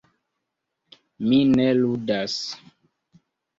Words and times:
Mi 1.27 1.43
ne 1.51 1.69
ludas. 1.83 2.41